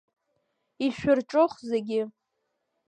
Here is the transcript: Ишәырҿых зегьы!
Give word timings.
Ишәырҿых 0.85 1.53
зегьы! 1.69 2.01